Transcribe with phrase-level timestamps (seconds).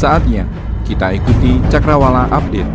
[0.00, 0.48] Saatnya
[0.88, 2.72] kita ikuti Cakrawala Update.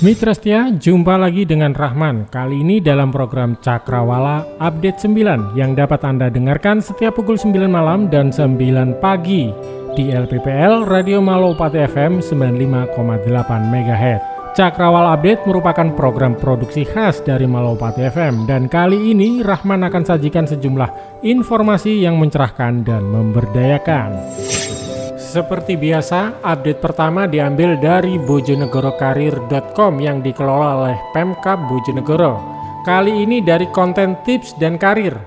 [0.00, 2.32] Mitra setia, jumpa lagi dengan Rahman.
[2.32, 8.08] Kali ini dalam program Cakrawala Update 9 yang dapat Anda dengarkan setiap pukul 9 malam
[8.08, 9.52] dan 9 pagi
[9.92, 13.28] di LPPL Radio Malopati FM 95,8
[13.60, 14.33] MHz.
[14.54, 20.46] Cakrawala Update merupakan program produksi khas dari Malopati FM dan kali ini Rahman akan sajikan
[20.46, 24.14] sejumlah informasi yang mencerahkan dan memberdayakan.
[25.18, 32.38] Seperti biasa, update pertama diambil dari bojonegorokarir.com yang dikelola oleh Pemkab Bojonegoro.
[32.86, 35.18] Kali ini dari konten tips dan karir.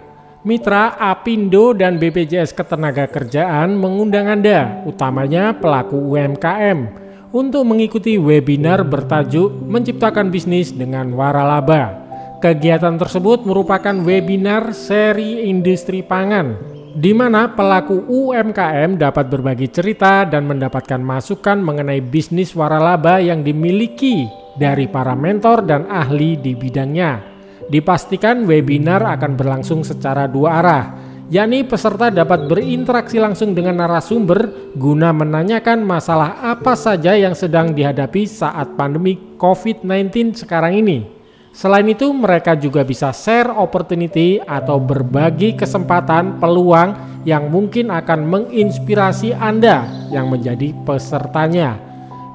[0.48, 10.32] Mitra Apindo dan BPJS Ketenagakerjaan mengundang Anda, utamanya pelaku UMKM, untuk mengikuti webinar bertajuk Menciptakan
[10.32, 12.08] Bisnis dengan Waralaba.
[12.38, 20.50] Kegiatan tersebut merupakan webinar seri industri pangan di mana pelaku UMKM dapat berbagi cerita dan
[20.50, 24.26] mendapatkan masukan mengenai bisnis waralaba yang dimiliki
[24.58, 27.22] dari para mentor dan ahli di bidangnya.
[27.70, 30.84] Dipastikan webinar akan berlangsung secara dua arah,
[31.28, 38.24] yakni peserta dapat berinteraksi langsung dengan narasumber guna menanyakan masalah apa saja yang sedang dihadapi
[38.24, 41.18] saat pandemi COVID-19 sekarang ini.
[41.58, 46.94] Selain itu, mereka juga bisa share opportunity atau berbagi kesempatan peluang
[47.26, 51.82] yang mungkin akan menginspirasi Anda yang menjadi pesertanya.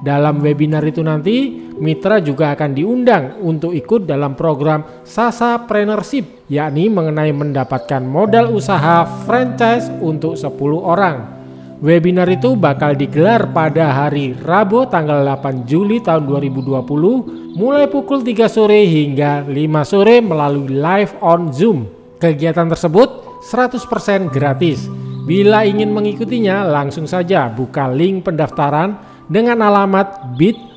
[0.03, 6.87] Dalam webinar itu nanti, mitra juga akan diundang untuk ikut dalam program Sasa Preneurship, yakni
[6.87, 10.47] mengenai mendapatkan modal usaha franchise untuk 10
[10.79, 11.43] orang.
[11.83, 18.47] Webinar itu bakal digelar pada hari Rabu tanggal 8 Juli tahun 2020 mulai pukul 3
[18.47, 19.51] sore hingga 5
[19.83, 21.83] sore melalui live on Zoom.
[22.23, 24.87] Kegiatan tersebut 100% gratis.
[25.27, 28.95] Bila ingin mengikutinya langsung saja buka link pendaftaran
[29.27, 30.72] dengan alamat bit.ly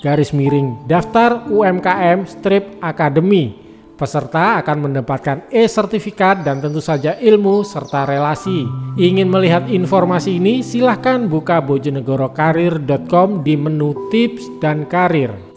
[0.00, 3.62] garis miring daftar UMKM strip akademi
[4.02, 8.66] Peserta akan mendapatkan e-sertifikat dan tentu saja ilmu serta relasi.
[8.98, 15.51] Ingin melihat informasi ini silahkan buka bojonegorokarir.com di menu tips dan karir.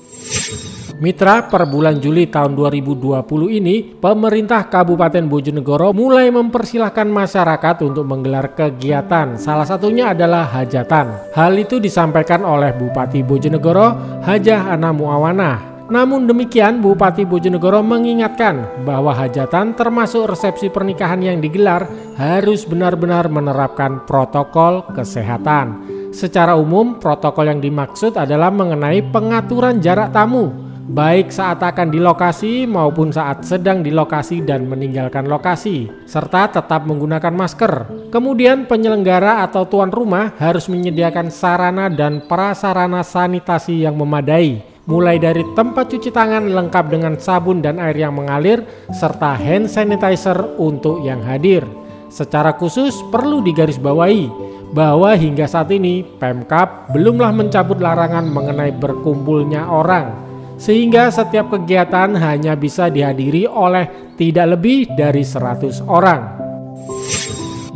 [0.96, 8.56] Mitra, per bulan Juli tahun 2020 ini, pemerintah Kabupaten Bojonegoro mulai mempersilahkan masyarakat untuk menggelar
[8.56, 9.36] kegiatan.
[9.36, 11.36] Salah satunya adalah hajatan.
[11.36, 19.14] Hal itu disampaikan oleh Bupati Bojonegoro, Hajah Ana Muawanah namun demikian, Bupati Bojonegoro mengingatkan bahwa
[19.14, 21.86] hajatan termasuk resepsi pernikahan yang digelar
[22.18, 25.86] harus benar-benar menerapkan protokol kesehatan.
[26.10, 32.70] Secara umum, protokol yang dimaksud adalah mengenai pengaturan jarak tamu, baik saat akan di lokasi
[32.70, 37.74] maupun saat sedang di lokasi dan meninggalkan lokasi, serta tetap menggunakan masker.
[38.14, 45.42] Kemudian, penyelenggara atau tuan rumah harus menyediakan sarana dan prasarana sanitasi yang memadai mulai dari
[45.58, 48.62] tempat cuci tangan lengkap dengan sabun dan air yang mengalir,
[48.94, 51.66] serta hand sanitizer untuk yang hadir.
[52.14, 54.30] Secara khusus perlu digarisbawahi
[54.72, 60.25] bahwa hingga saat ini Pemkap belumlah mencabut larangan mengenai berkumpulnya orang,
[60.56, 66.22] sehingga setiap kegiatan hanya bisa dihadiri oleh tidak lebih dari 100 orang.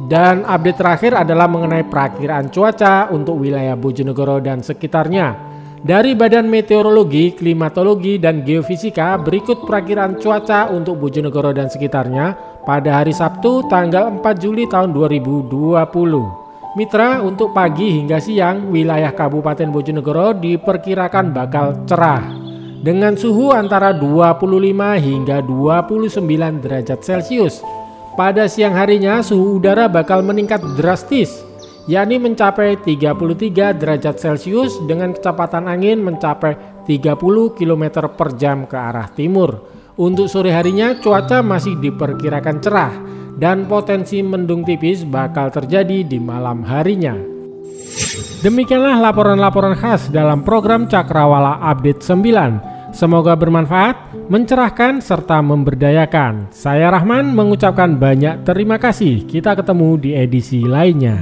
[0.09, 5.51] Dan update terakhir adalah mengenai perakiraan cuaca untuk wilayah Bojonegoro dan sekitarnya.
[5.79, 12.35] Dari Badan Meteorologi, Klimatologi, dan Geofisika berikut perakiraan cuaca untuk Bojonegoro dan sekitarnya
[12.66, 15.88] pada hari Sabtu tanggal 4 Juli tahun 2020.
[16.75, 22.39] Mitra, untuk pagi hingga siang, wilayah Kabupaten Bojonegoro diperkirakan bakal cerah
[22.79, 24.40] dengan suhu antara 25
[25.00, 27.59] hingga 29 derajat Celcius.
[28.16, 31.50] Pada siang harinya, suhu udara bakal meningkat drastis
[31.90, 39.09] yakni mencapai 33 derajat Celcius dengan kecepatan angin mencapai 30 km per jam ke arah
[39.09, 39.66] timur.
[39.97, 42.93] Untuk sore harinya cuaca masih diperkirakan cerah
[43.35, 47.39] dan potensi mendung tipis bakal terjadi di malam harinya.
[48.40, 52.96] Demikianlah laporan-laporan khas dalam program Cakrawala Update 9.
[52.96, 56.47] Semoga bermanfaat, mencerahkan, serta memberdayakan.
[56.47, 59.28] Saya Rahman mengucapkan banyak terima kasih.
[59.28, 61.20] Kita ketemu di edisi lainnya.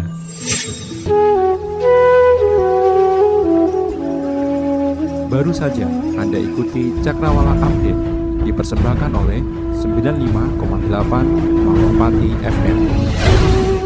[5.34, 5.90] Baru saja
[6.22, 8.02] Anda ikuti Cakrawala Update
[8.46, 9.42] dipersembahkan oleh
[9.82, 13.77] 95,8 Malopati FM.